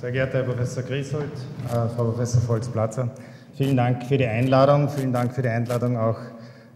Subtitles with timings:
[0.00, 1.32] Sehr geehrter Herr Professor Grieshold,
[1.66, 3.10] äh, Frau Professor Volksplatzer,
[3.56, 6.18] vielen Dank für die Einladung, vielen Dank für die Einladung auch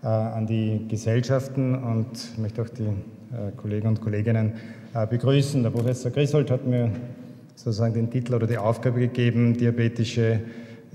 [0.02, 4.54] äh, an die Gesellschaften und möchte auch die äh, Kollegen und Kolleginnen
[4.92, 5.62] äh, begrüßen.
[5.62, 6.90] Der Professor Grieshold hat mir
[7.54, 10.40] sozusagen den Titel oder die Aufgabe gegeben, diabetische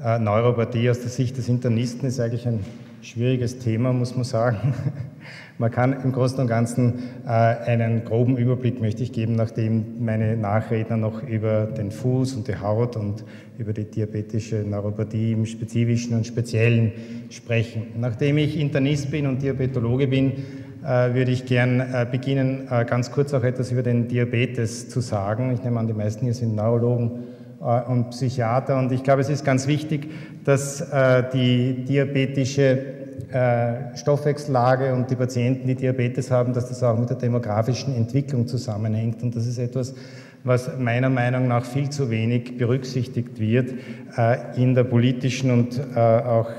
[0.03, 2.59] äh, Neuropathie aus der Sicht des Internisten ist eigentlich ein
[3.01, 4.73] schwieriges Thema, muss man sagen.
[5.59, 10.37] Man kann im Großen und Ganzen äh, einen groben Überblick möchte ich geben, nachdem meine
[10.37, 13.25] Nachredner noch über den Fuß und die Haut und
[13.57, 16.91] über die diabetische Neuropathie im Spezifischen und Speziellen
[17.31, 17.87] sprechen.
[17.99, 20.33] Nachdem ich Internist bin und Diabetologe bin,
[20.85, 25.51] äh, würde ich gern äh, beginnen, ganz kurz auch etwas über den Diabetes zu sagen.
[25.55, 27.23] Ich nehme an, die meisten hier sind Neurologen
[27.59, 30.11] und Psychiater und ich glaube, es ist ganz wichtig,
[30.43, 30.91] dass
[31.33, 37.17] die diabetische äh, Stoffwechsellage und die Patienten, die Diabetes haben, dass das auch mit der
[37.17, 39.23] demografischen Entwicklung zusammenhängt.
[39.23, 39.93] Und das ist etwas,
[40.43, 43.73] was meiner Meinung nach viel zu wenig berücksichtigt wird
[44.17, 46.49] äh, in der politischen und äh, auch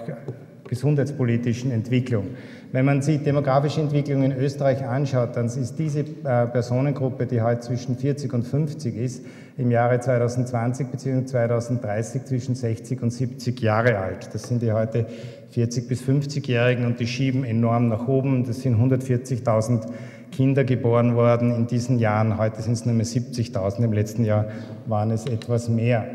[0.68, 2.28] gesundheitspolitischen Entwicklung.
[2.70, 7.96] Wenn man sich demografische Entwicklung in Österreich anschaut, dann ist diese Personengruppe, die heute zwischen
[7.96, 9.24] 40 und 50 ist,
[9.56, 11.24] im Jahre 2020 bzw.
[11.24, 14.28] 2030 zwischen 60 und 70 Jahre alt.
[14.32, 15.06] Das sind die heute
[15.50, 18.44] 40 bis 50-Jährigen und die schieben enorm nach oben.
[18.44, 19.86] Das sind 140.000
[20.30, 22.38] Kinder geboren worden in diesen Jahren.
[22.38, 23.82] Heute sind es nur mehr 70.000.
[23.82, 24.44] Im letzten Jahr
[24.86, 26.06] waren es etwas mehr.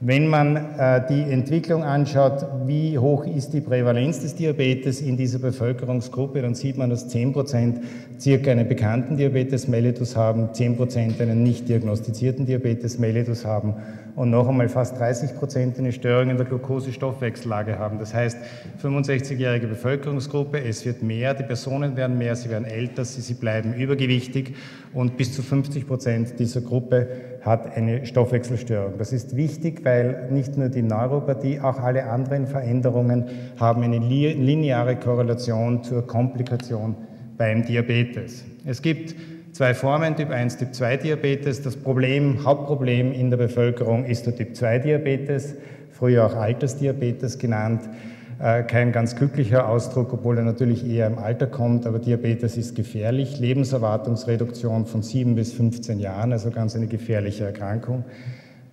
[0.00, 5.38] Wenn man äh, die Entwicklung anschaut, wie hoch ist die Prävalenz des Diabetes in dieser
[5.38, 7.80] Bevölkerungsgruppe, dann sieht man, dass 10 Prozent
[8.20, 13.74] circa einen bekannten Diabetes mellitus haben, 10 Prozent einen nicht diagnostizierten Diabetes mellitus haben
[14.16, 17.98] und noch einmal fast 30 Prozent eine Störung in der Glukosestoffwechsellage haben.
[17.98, 18.36] Das heißt,
[18.82, 23.72] 65-jährige Bevölkerungsgruppe, es wird mehr, die Personen werden mehr, sie werden älter, sie, sie bleiben
[23.72, 24.54] übergewichtig
[24.92, 27.08] und bis zu 50 Prozent dieser Gruppe
[27.46, 28.98] hat eine Stoffwechselstörung.
[28.98, 33.26] Das ist wichtig, weil nicht nur die Neuropathie, auch alle anderen Veränderungen
[33.58, 36.96] haben eine lineare Korrelation zur Komplikation
[37.38, 38.44] beim Diabetes.
[38.64, 39.14] Es gibt
[39.52, 41.62] zwei Formen, Typ 1, Typ 2 Diabetes.
[41.62, 45.54] Das Problem, Hauptproblem in der Bevölkerung ist der Typ 2 Diabetes,
[45.92, 47.82] früher auch Altersdiabetes genannt.
[48.38, 52.74] Äh, kein ganz glücklicher Ausdruck, obwohl er natürlich eher im Alter kommt, aber Diabetes ist
[52.74, 53.40] gefährlich.
[53.40, 58.04] Lebenserwartungsreduktion von 7 bis 15 Jahren, also ganz eine gefährliche Erkrankung.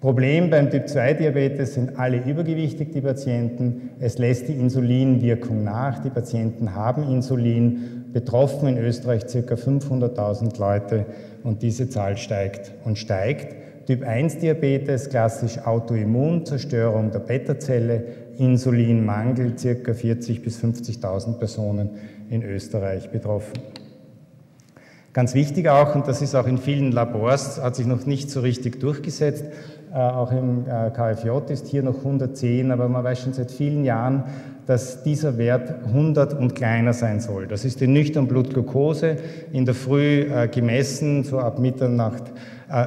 [0.01, 3.91] Problem beim Typ-2-Diabetes sind alle übergewichtig, die Patienten.
[4.01, 5.99] Es lässt die Insulinwirkung nach.
[5.99, 9.55] Die Patienten haben Insulin betroffen in Österreich ca.
[9.55, 11.05] 500.000 Leute
[11.43, 13.55] und diese Zahl steigt und steigt.
[13.87, 18.03] Typ 1 Diabetes, klassisch Autoimmun, Zerstörung der Beta-Zelle,
[18.37, 19.91] Insulinmangel, ca.
[19.91, 21.89] 40.000 bis 50.000 Personen
[22.29, 23.59] in Österreich betroffen.
[25.13, 28.39] Ganz wichtig auch, und das ist auch in vielen Labors, hat sich noch nicht so
[28.39, 29.45] richtig durchgesetzt,
[29.93, 33.83] äh, auch im äh, KFJ ist hier noch 110, aber man weiß schon seit vielen
[33.83, 34.23] Jahren,
[34.65, 37.45] dass dieser Wert 100 und kleiner sein soll.
[37.45, 39.17] Das ist die nüchtern Blutglucose,
[39.51, 42.23] in der Früh äh, gemessen, so ab Mitternacht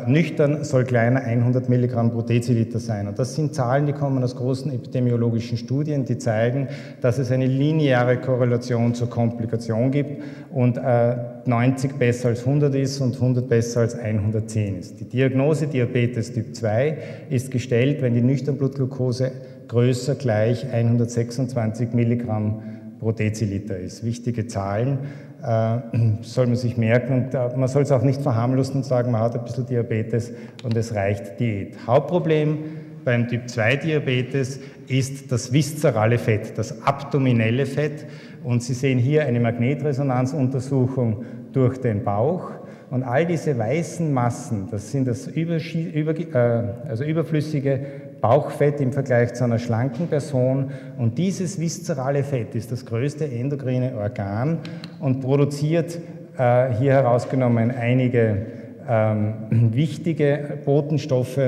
[0.06, 3.06] nüchtern soll kleiner 100 Milligramm pro Deziliter sein.
[3.06, 6.68] Und das sind Zahlen, die kommen aus großen epidemiologischen Studien, die zeigen,
[7.00, 13.00] dass es eine lineare Korrelation zur Komplikation gibt und äh, 90 besser als 100 ist
[13.00, 15.00] und 100 besser als 110 ist.
[15.00, 16.98] Die Diagnose Diabetes Typ 2
[17.30, 19.30] ist gestellt, wenn die nüchtern Blutglucose
[19.68, 22.62] größer gleich 126 Milligramm
[22.98, 24.04] pro Deziliter ist.
[24.04, 24.98] Wichtige Zahlen
[25.35, 25.35] äh,
[26.22, 29.20] soll man sich merken und äh, man soll es auch nicht verharmlosen und sagen, man
[29.20, 30.32] hat ein bisschen Diabetes
[30.64, 31.76] und es reicht Diät.
[31.86, 32.58] Hauptproblem
[33.04, 34.58] beim Typ 2 Diabetes
[34.88, 38.04] ist das viszerale Fett, das abdominelle Fett.
[38.42, 42.50] Und Sie sehen hier eine Magnetresonanzuntersuchung durch den Bauch.
[42.90, 45.58] Und all diese weißen Massen, das sind das über,
[45.94, 47.80] über, äh, also überflüssige
[48.20, 50.70] Bauchfett im Vergleich zu einer schlanken Person.
[50.98, 54.58] Und dieses viszerale Fett ist das größte endokrine Organ
[55.00, 55.98] und produziert
[56.38, 58.46] äh, hier herausgenommen einige
[58.88, 61.40] ähm, wichtige Botenstoffe,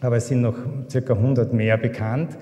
[0.00, 0.56] aber es sind noch
[0.90, 2.36] circa 100 mehr bekannt,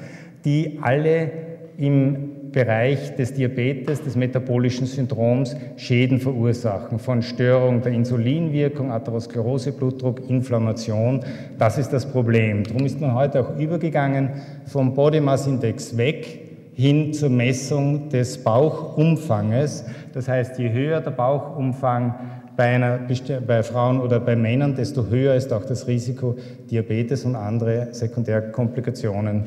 [0.44, 1.31] die alle
[1.79, 10.29] im Bereich des Diabetes, des metabolischen Syndroms Schäden verursachen, von Störung der Insulinwirkung, Atherosklerose, Blutdruck,
[10.29, 11.21] Inflammation.
[11.59, 12.65] Das ist das Problem.
[12.65, 14.31] Darum ist man heute auch übergegangen
[14.67, 16.41] vom Body Mass Index weg
[16.75, 19.85] hin zur Messung des Bauchumfanges.
[20.13, 22.15] Das heißt, je höher der Bauchumfang
[22.57, 23.01] bei, einer,
[23.47, 26.37] bei Frauen oder bei Männern, desto höher ist auch das Risiko,
[26.71, 29.45] Diabetes und andere Sekundärkomplikationen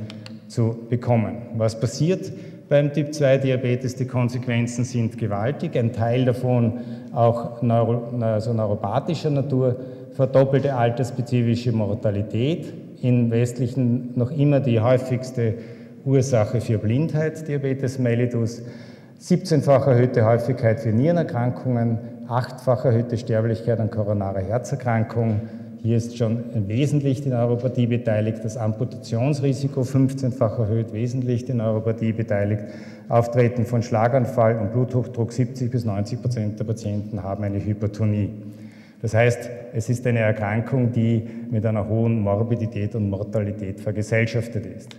[0.47, 1.37] zu bekommen.
[1.57, 2.31] Was passiert?
[2.69, 3.95] Beim Typ-2-Diabetes.
[3.95, 6.79] Die Konsequenzen sind gewaltig, ein Teil davon
[7.13, 9.75] auch neuro, also neuropathischer Natur,
[10.11, 15.55] verdoppelte altersspezifische Mortalität, in westlichen noch immer die häufigste
[16.05, 18.61] Ursache für Blindheit, Diabetes mellitus,
[19.21, 25.41] 17-fach erhöhte Häufigkeit für Nierenerkrankungen, 8-fach erhöhte Sterblichkeit an koronarer Herzerkrankung.
[25.85, 32.63] Hier ist schon wesentlich die Neuropathie beteiligt, das Amputationsrisiko 15-fach erhöht, wesentlich die Neuropathie beteiligt,
[33.07, 38.31] Auftreten von Schlaganfall und Bluthochdruck 70 bis 90 Prozent der Patienten haben eine Hypertonie.
[39.03, 41.21] Das heißt, es ist eine Erkrankung, die
[41.51, 44.89] mit einer hohen Morbidität und Mortalität vergesellschaftet ist.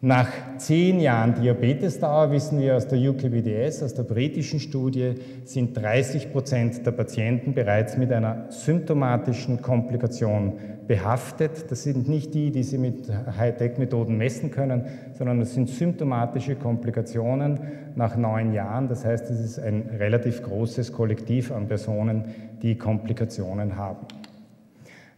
[0.00, 0.28] Nach
[0.58, 5.14] zehn Jahren Diabetesdauer wissen wir aus der UKBDS, aus der britischen Studie,
[5.44, 10.52] sind 30 Prozent der Patienten bereits mit einer symptomatischen Komplikation
[10.86, 11.68] behaftet.
[11.72, 14.84] Das sind nicht die, die Sie mit Hightech-Methoden messen können,
[15.14, 17.58] sondern das sind symptomatische Komplikationen
[17.96, 18.86] nach neun Jahren.
[18.86, 22.26] Das heißt, es ist ein relativ großes Kollektiv an Personen,
[22.62, 24.06] die Komplikationen haben.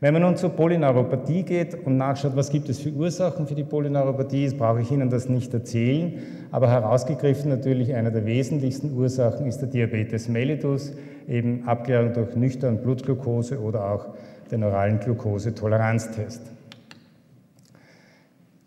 [0.02, 3.64] Wenn man nun zur Polyneuropathie geht und nachschaut, was gibt es für Ursachen für die
[3.64, 6.14] Polyneuropathie, das brauche ich Ihnen das nicht erzählen,
[6.50, 10.94] aber herausgegriffen natürlich eine der wesentlichsten Ursachen ist der Diabetes mellitus,
[11.28, 14.06] eben Abklärung durch nüchtern Blutglucose oder auch
[14.50, 16.50] den oralen Glukosetoleranztest.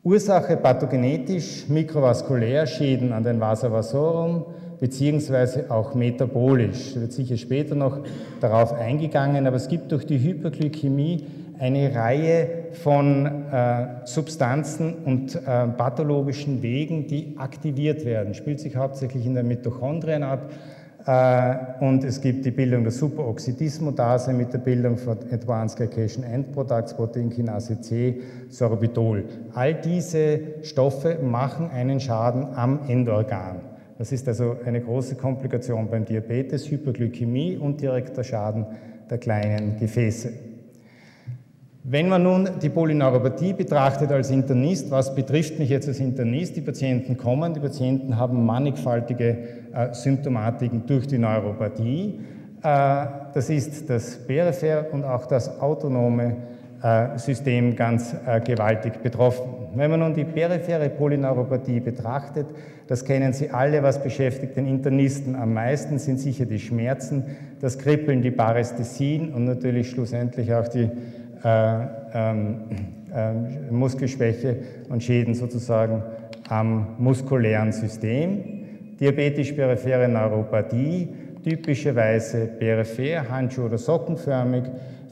[0.03, 4.45] Ursache pathogenetisch, mikrovaskulär, Schäden an den Vasa vasorum,
[4.83, 6.93] beziehungsweise auch metabolisch.
[6.93, 8.01] Da wird sicher später noch
[8.41, 11.23] darauf eingegangen, aber es gibt durch die Hyperglykämie
[11.57, 18.33] eine Reihe von äh, Substanzen und äh, pathologischen Wegen, die aktiviert werden.
[18.33, 20.51] Spielt sich hauptsächlich in den Mitochondrien ab.
[21.05, 26.51] Äh, und es gibt die Bildung der Superoxidismodase mit der Bildung von Advanced Glycation End
[26.51, 28.19] Products, Proteinkinase C,
[28.49, 29.23] Sorbitol.
[29.53, 33.72] All diese Stoffe machen einen Schaden am Endorgan.
[34.03, 38.65] Das ist also eine große Komplikation beim Diabetes, Hyperglykämie und direkter Schaden
[39.09, 40.29] der kleinen Gefäße.
[41.85, 46.57] Wenn man nun die Polyneuropathie betrachtet als Internist, was betrifft mich jetzt als Internist?
[46.57, 49.37] Die Patienten kommen, die Patienten haben mannigfaltige
[49.73, 52.19] äh, Symptomatiken durch die Neuropathie.
[52.61, 56.35] Äh, das ist das periphere und auch das autonome
[57.15, 59.49] System ganz äh, gewaltig betroffen.
[59.73, 62.47] Wenn man nun die periphere Polyneuropathie betrachtet,
[62.87, 67.23] das kennen Sie alle, was beschäftigt den Internisten am meisten, sind sicher die Schmerzen,
[67.61, 70.89] das Kribbeln, die Parästhesien und natürlich schlussendlich auch die
[71.43, 71.83] äh,
[72.13, 72.33] äh,
[73.71, 74.57] Muskelschwäche
[74.89, 76.03] und Schäden sozusagen
[76.49, 78.43] am muskulären System.
[78.99, 81.07] Diabetisch-periphere Neuropathie,
[81.43, 84.63] typischerweise peripher, handschuh- oder sockenförmig,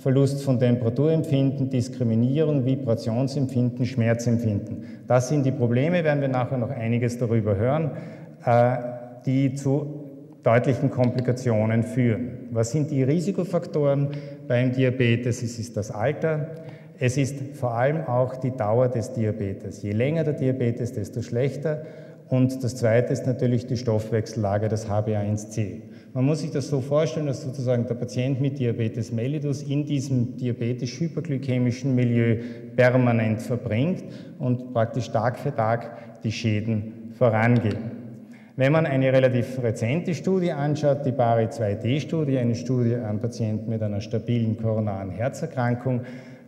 [0.02, 4.84] Verlust von Temperaturempfinden, Diskriminierung, Vibrationsempfinden, Schmerzempfinden.
[5.08, 7.92] Das sind die Probleme, werden wir nachher noch einiges darüber hören,
[8.44, 8.78] äh,
[9.28, 10.10] die zu
[10.42, 12.48] deutlichen Komplikationen führen.
[12.50, 14.10] Was sind die Risikofaktoren
[14.48, 15.44] beim Diabetes?
[15.44, 16.48] Es ist das Alter,
[17.00, 19.84] es ist vor allem auch die Dauer des Diabetes.
[19.84, 21.84] Je länger der Diabetes, desto schlechter.
[22.28, 25.82] Und das Zweite ist natürlich die Stoffwechsellage, das HbA1c.
[26.14, 30.36] Man muss sich das so vorstellen, dass sozusagen der Patient mit Diabetes mellitus in diesem
[30.36, 32.36] diabetisch-hyperglykämischen Milieu
[32.76, 34.04] permanent verbringt
[34.38, 38.02] und praktisch Tag für Tag die Schäden vorangehen.
[38.58, 43.82] Wenn man eine relativ rezente Studie anschaut, die BARI 2D-Studie, eine Studie an Patienten mit
[43.82, 46.02] einer stabilen koronaren Herzerkrankung,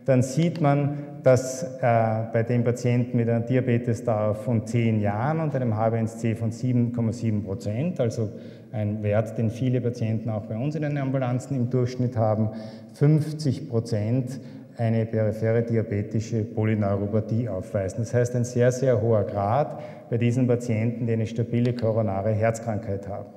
[0.04, 5.54] dann sieht man, dass äh, bei den Patienten mit einer Diabetesdauer von 10 Jahren und
[5.54, 8.28] einem HbA1c von 7,7 Prozent, also
[8.74, 12.50] ein Wert, den viele Patienten auch bei uns in den Ambulanzen im Durchschnitt haben,
[12.94, 14.40] 50 Prozent
[14.76, 17.98] eine periphere diabetische Polyneuropathie aufweisen.
[18.00, 23.08] Das heißt, ein sehr, sehr hoher Grad bei diesen Patienten, die eine stabile koronare Herzkrankheit
[23.08, 23.28] haben.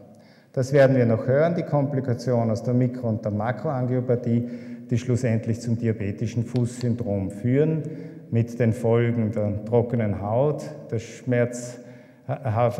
[0.53, 4.50] Das werden wir noch hören, die Komplikation aus der Mikro- und der Makroangiopathie,
[4.89, 7.84] die schlussendlich zum diabetischen Fußsyndrom führen,
[8.32, 11.79] mit den Folgen der trockenen Haut, der Schmerz,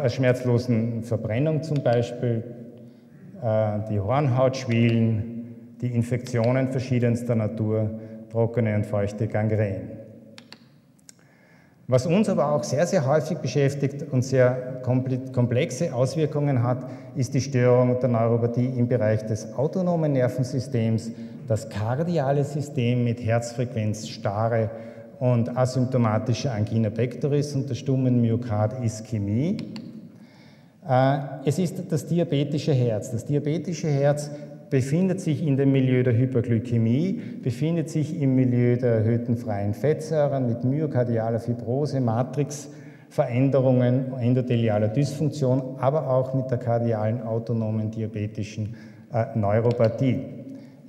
[0.10, 2.44] schmerzlosen Verbrennung zum Beispiel,
[3.42, 7.90] äh, die Hornhautschwielen, die Infektionen verschiedenster Natur,
[8.30, 9.92] trockene und feuchte Gangrän.
[11.90, 14.82] Was uns aber auch sehr, sehr häufig beschäftigt und sehr
[15.32, 16.80] komplexe Auswirkungen hat,
[17.16, 21.12] ist die Störung der Neuropathie im Bereich des autonomen Nervensystems,
[21.48, 24.70] das kardiale System mit Herzfrequenz, Starre
[25.20, 29.58] und asymptomatischer Angina pectoris und der stummen Myokardischämie.
[30.88, 33.12] Äh, es ist das diabetische Herz.
[33.12, 34.32] Das diabetische Herz
[34.70, 40.48] befindet sich in dem Milieu der Hyperglykämie, befindet sich im Milieu der erhöhten freien Fettsäuren
[40.48, 48.76] mit myokardialer Fibrose, Matrixveränderungen, endothelialer Dysfunktion, aber auch mit der kardialen autonomen diabetischen
[49.14, 50.38] äh, Neuropathie.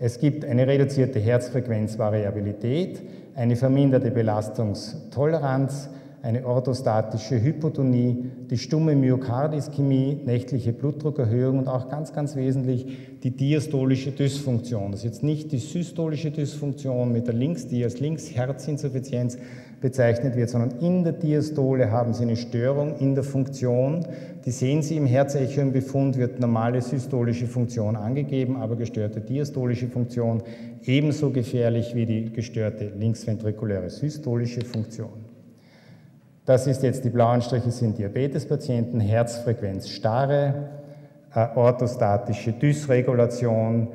[0.00, 3.02] Es gibt eine reduzierte Herzfrequenzvariabilität,
[3.38, 5.90] eine verminderte Belastungstoleranz,
[6.22, 12.86] eine orthostatische Hypotonie, die stumme Myokardischemie, nächtliche Blutdruckerhöhung und auch ganz, ganz wesentlich
[13.22, 14.90] die diastolische Dysfunktion.
[14.90, 19.38] Das ist jetzt nicht die systolische Dysfunktion mit der Links, die als Linksherzinsuffizienz
[19.80, 24.04] bezeichnet wird, sondern in der Diastole haben Sie eine Störung in der Funktion.
[24.44, 29.86] Die sehen Sie im Herzecho im Befund, wird normale systolische Funktion angegeben, aber gestörte diastolische
[29.86, 30.42] Funktion
[30.84, 35.24] ebenso gefährlich wie die gestörte linksventrikuläre systolische Funktion.
[36.44, 40.70] Das ist jetzt, die blauen Striche sind Diabetespatienten, Herzfrequenz starre,
[41.34, 43.88] äh, orthostatische Dysregulation,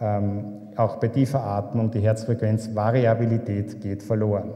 [0.00, 0.44] ähm,
[0.76, 4.52] auch bei tiefer Atmung, die Herzfrequenzvariabilität geht verloren.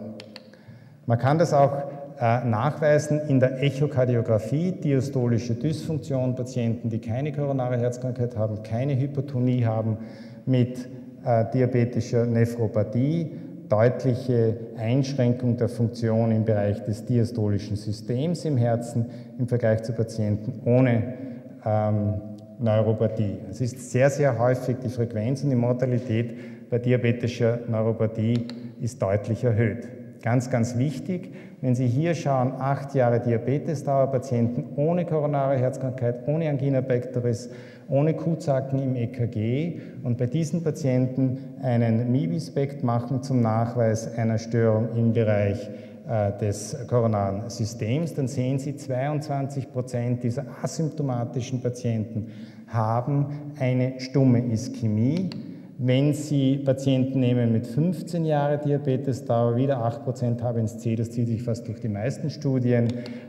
[1.06, 1.72] Man kann das auch
[2.20, 9.64] äh, nachweisen in der Echokardiographie, diastolische Dysfunktion, Patienten, die keine koronare Herzkrankheit haben, keine Hypertonie
[9.64, 9.96] haben,
[10.46, 10.86] mit
[11.24, 13.30] äh, diabetischer Nephropathie,
[13.68, 19.06] deutliche Einschränkung der Funktion im Bereich des diastolischen Systems im Herzen
[19.38, 21.14] im Vergleich zu Patienten ohne
[21.64, 22.14] ähm,
[22.58, 23.38] Neuropathie.
[23.48, 26.34] Es ist sehr, sehr häufig die Frequenz und die Mortalität
[26.68, 28.46] bei diabetischer Neuropathie
[28.80, 29.88] ist deutlich erhöht.
[30.22, 36.48] Ganz, ganz wichtig, wenn Sie hier schauen, acht Jahre Diabetesdauer, Patienten ohne koronare Herzkrankheit, ohne
[36.50, 37.50] Angina pectoris,
[37.90, 44.88] ohne Kuhzacken im EKG und bei diesen Patienten einen MIBI-Spekt machen zum Nachweis einer Störung
[44.96, 45.68] im Bereich
[46.08, 52.28] äh, des koronaren Systems, dann sehen Sie, 22 Prozent dieser asymptomatischen Patienten
[52.68, 55.30] haben eine stumme Ischämie.
[55.82, 61.66] Wenn Sie Patienten nehmen mit 15 Jahren Diabetesdauer, wieder 8% HbA1c, das zieht sich fast
[61.66, 62.88] durch die meisten Studien,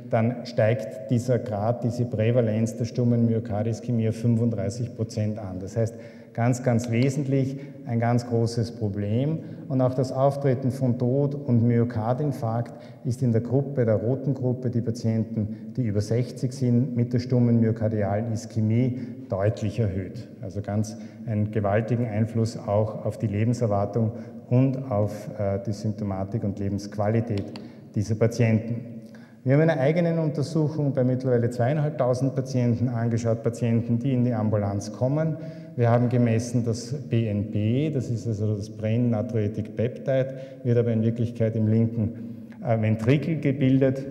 [0.09, 5.59] dann steigt dieser Grad, diese Prävalenz der stummen Myokardischemie auf 35% an.
[5.61, 5.95] Das heißt,
[6.33, 9.39] ganz, ganz wesentlich ein ganz großes Problem.
[9.67, 12.73] Und auch das Auftreten von Tod und Myokardinfarkt
[13.05, 17.19] ist in der Gruppe, der roten Gruppe, die Patienten, die über 60 sind, mit der
[17.19, 20.27] stummen myokardialen Ischämie deutlich erhöht.
[20.41, 24.11] Also ganz einen gewaltigen Einfluss auch auf die Lebenserwartung
[24.49, 27.45] und auf äh, die Symptomatik und Lebensqualität
[27.95, 29.00] dieser Patienten.
[29.43, 34.93] Wir haben eine eigene Untersuchung bei mittlerweile zweieinhalbtausend Patienten angeschaut, Patienten, die in die Ambulanz
[34.93, 35.35] kommen.
[35.75, 41.01] Wir haben gemessen das BNP, das ist also das Brain Natriuretic Peptide, wird aber in
[41.01, 44.05] Wirklichkeit im linken äh, Ventrikel gebildet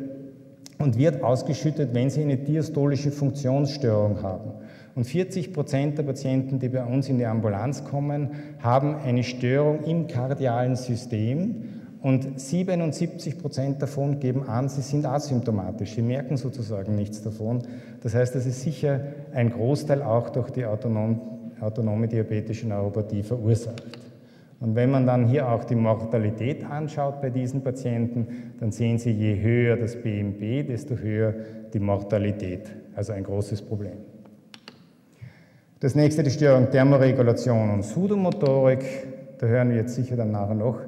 [0.79, 4.51] und wird ausgeschüttet, wenn sie eine diastolische Funktionsstörung haben.
[4.97, 9.85] Und 40 Prozent der Patienten, die bei uns in die Ambulanz kommen, haben eine Störung
[9.85, 15.95] im kardialen System und 77 Prozent davon geben an, sie sind asymptomatisch.
[15.95, 17.63] Sie merken sozusagen nichts davon.
[18.03, 19.01] Das heißt, das ist sicher
[19.35, 21.21] ein Großteil auch durch die autonom,
[21.61, 23.83] autonome diabetische Neuropathie verursacht.
[24.61, 29.11] Und wenn man dann hier auch die Mortalität anschaut bei diesen Patienten, dann sehen Sie,
[29.11, 31.35] je höher das BMP, desto höher
[31.73, 32.71] die Mortalität.
[32.95, 33.99] Also ein großes Problem.
[35.81, 38.85] Das nächste die Störung Thermoregulation und Sudomotorik.
[39.39, 40.79] Da hören wir jetzt sicher dann nachher noch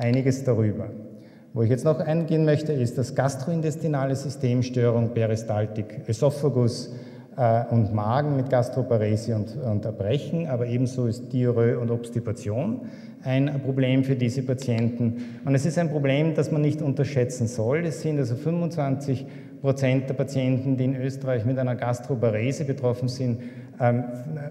[0.00, 0.88] einiges darüber.
[1.52, 6.92] Wo ich jetzt noch eingehen möchte, ist das gastrointestinale Systemstörung, Peristaltik, Esophagus
[7.36, 12.82] äh, und Magen mit Gastroparesie und, und Erbrechen, aber ebenso ist Diarrhoe und Obstipation
[13.22, 15.40] ein Problem für diese Patienten.
[15.44, 17.84] Und es ist ein Problem, das man nicht unterschätzen soll.
[17.84, 19.26] Es sind also 25
[19.60, 23.42] Prozent der Patienten, die in Österreich mit einer Gastroparese betroffen sind,
[23.80, 24.04] ähm,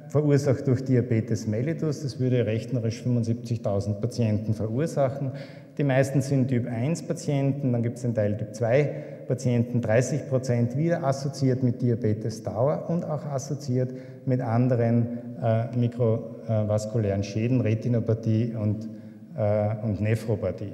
[0.08, 2.02] verursacht durch Diabetes mellitus.
[2.02, 5.32] Das würde rechnerisch 75.000 Patienten verursachen.
[5.78, 10.28] Die meisten sind Typ 1 Patienten, dann gibt es einen Teil Typ 2 Patienten, 30
[10.28, 13.94] Prozent wieder assoziiert mit Diabetes Dauer und auch assoziiert
[14.26, 18.90] mit anderen äh, mikrovaskulären Schäden, Retinopathie und,
[19.38, 20.74] äh, und Nephropathie.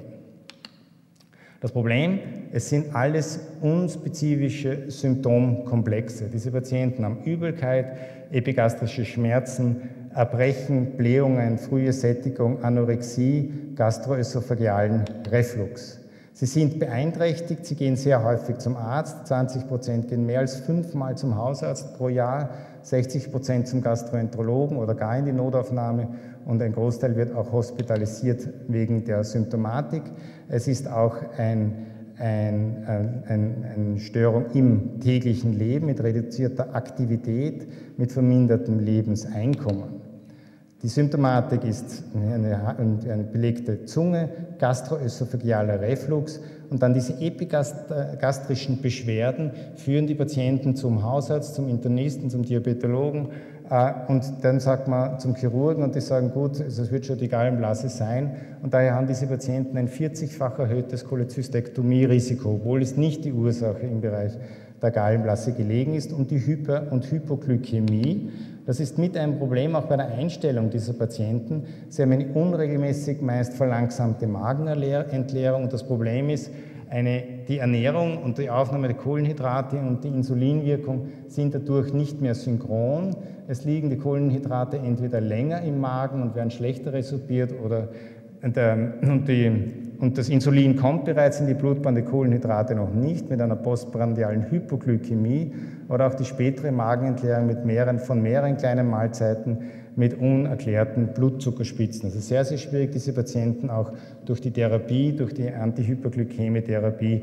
[1.60, 2.18] Das Problem,
[2.52, 6.28] es sind alles unspezifische Symptomkomplexe.
[6.32, 7.96] Diese Patienten haben Übelkeit,
[8.30, 16.00] epigastrische Schmerzen, Erbrechen, Blähungen, frühe Sättigung, Anorexie, gastroesophagealen Reflux.
[16.38, 21.16] Sie sind beeinträchtigt, sie gehen sehr häufig zum Arzt, 20 Prozent gehen mehr als fünfmal
[21.16, 22.50] zum Hausarzt pro Jahr,
[22.82, 26.08] 60 Prozent zum Gastroenterologen oder gar in die Notaufnahme
[26.44, 30.02] und ein Großteil wird auch hospitalisiert wegen der Symptomatik.
[30.50, 31.86] Es ist auch ein,
[32.18, 37.66] ein, ein, eine Störung im täglichen Leben mit reduzierter Aktivität,
[37.96, 40.05] mit vermindertem Lebenseinkommen.
[40.82, 44.28] Die Symptomatik ist eine, eine belegte Zunge,
[44.58, 52.42] gastroösophagealer Reflux und dann diese epigastrischen Beschwerden führen die Patienten zum Hausarzt, zum Internisten, zum
[52.42, 53.28] Diabetologen
[53.70, 57.28] äh, und dann sagt man zum Chirurgen und die sagen, gut, es wird schon die
[57.28, 58.36] Gallenblase sein.
[58.62, 64.00] Und daher haben diese Patienten ein 40-fach erhöhtes Cholezystektomie-Risiko, obwohl es nicht die Ursache im
[64.00, 64.32] Bereich
[64.82, 68.30] der Gallenblase gelegen ist und die Hyper- und Hypoglykämie
[68.66, 71.66] das ist mit ein Problem auch bei der Einstellung dieser Patienten.
[71.88, 76.50] Sie haben eine unregelmäßig meist verlangsamte Magenentleerung und das Problem ist,
[76.90, 82.34] eine, die Ernährung und die Aufnahme der Kohlenhydrate und die Insulinwirkung sind dadurch nicht mehr
[82.34, 83.16] synchron.
[83.48, 87.88] Es liegen die Kohlenhydrate entweder länger im Magen und werden schlechter resorbiert oder
[88.46, 89.50] und, ähm, und, die,
[89.98, 94.48] und, das Insulin kommt bereits in die Blutbahn, die Kohlenhydrate noch nicht, mit einer postprandialen
[94.48, 95.52] Hypoglykämie
[95.88, 99.58] oder auch die spätere Magenentleerung mit mehreren, von mehreren kleinen Mahlzeiten
[99.96, 102.04] mit unerklärten Blutzuckerspitzen.
[102.04, 103.90] Also sehr, sehr schwierig, diese Patienten auch
[104.24, 107.22] durch die Therapie, durch die Antihyperglykämie-Therapie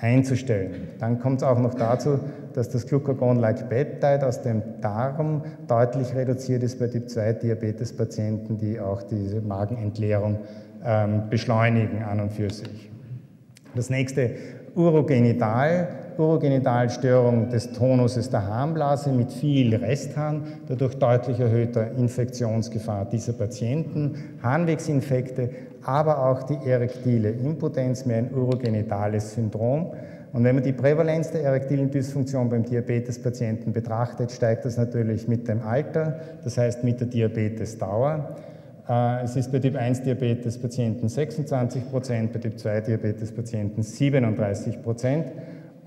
[0.00, 0.88] einzustellen.
[0.98, 2.20] Dann kommt es auch noch dazu,
[2.54, 9.40] dass das Glucagon-like Peptide aus dem Darm deutlich reduziert ist bei Typ-2-Diabetes-Patienten, die auch diese
[9.40, 10.38] Magenentleerung
[10.84, 12.90] ähm, beschleunigen an und für sich.
[13.74, 14.30] Das nächste,
[14.74, 15.88] Urogenital.
[16.18, 25.50] Urogenitalstörung des Tonuses der Harnblase mit viel Resthahn, dadurch deutlich erhöhter Infektionsgefahr dieser Patienten, Harnwegsinfekte,
[25.84, 29.92] aber auch die erektile Impotenz, mehr ein urogenitales Syndrom.
[30.32, 35.48] Und wenn man die Prävalenz der erektilen Dysfunktion beim Diabetespatienten betrachtet, steigt das natürlich mit
[35.48, 38.36] dem Alter, das heißt mit der Diabetesdauer.
[38.88, 45.32] Äh, es ist bei Typ 1 Diabetespatienten 26 Prozent, bei Typ 2 Diabetespatienten 37 Prozent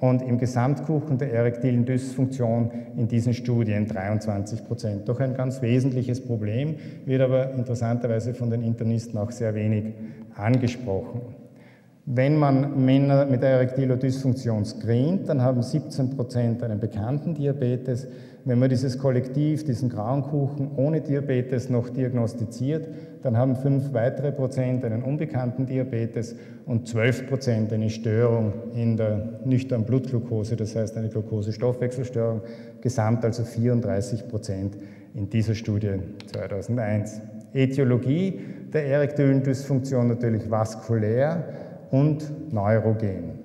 [0.02, 5.08] und im Gesamtkuchen der erektilen Dysfunktion in diesen Studien 23 Prozent.
[5.08, 9.94] Doch ein ganz wesentliches Problem, wird aber interessanterweise von den Internisten auch sehr wenig
[10.36, 11.22] angesprochen.
[12.06, 18.08] Wenn man Männer mit erektiler Dysfunktion screent, dann haben 17 Prozent einen bekannten Diabetes,
[18.44, 22.88] wenn man dieses Kollektiv, diesen grauen Kuchen ohne Diabetes noch diagnostiziert,
[23.22, 29.40] dann haben fünf weitere Prozent einen unbekannten Diabetes und zwölf Prozent eine Störung in der
[29.46, 32.42] nüchternen Blutglucose, das heißt eine Glucose-Stoffwechselstörung,
[32.82, 34.76] gesamt also 34 Prozent
[35.14, 36.00] in dieser Studie
[36.32, 37.22] 2001.
[37.54, 38.40] Etiologie
[38.74, 43.40] der erektilen Dysfunktion natürlich vaskulär und neurogen.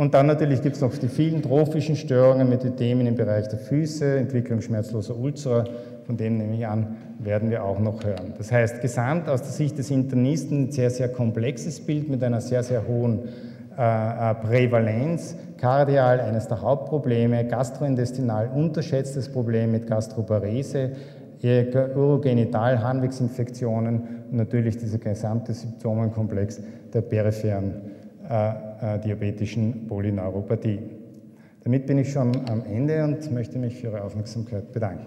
[0.00, 3.58] Und dann natürlich gibt es noch die vielen trophischen Störungen mit Ödemen im Bereich der
[3.58, 5.64] Füße, Entwicklung schmerzloser Ulcer,
[6.06, 8.32] von denen nehme ich an, werden wir auch noch hören.
[8.38, 12.40] Das heißt, gesamt aus der Sicht des Internisten ein sehr, sehr komplexes Bild mit einer
[12.40, 13.28] sehr, sehr hohen
[13.76, 20.92] äh, äh Prävalenz, kardial eines der Hauptprobleme, gastrointestinal unterschätztes Problem mit Gastroparese,
[21.42, 26.60] urogenital Harnwegsinfektionen und natürlich dieser gesamte Symptomenkomplex
[26.92, 27.74] der peripheren
[28.28, 30.78] äh, äh, diabetischen Polyneuropathie.
[31.64, 35.06] Damit bin ich schon am Ende und möchte mich für Ihre Aufmerksamkeit bedanken.